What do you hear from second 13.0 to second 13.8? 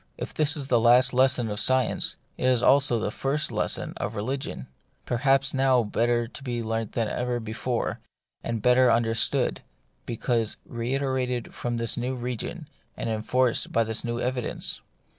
enforced